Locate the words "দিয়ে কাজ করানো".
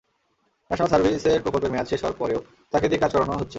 2.89-3.33